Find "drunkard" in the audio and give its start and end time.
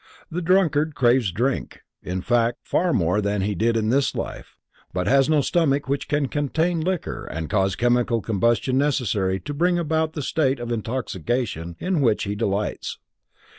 0.41-0.95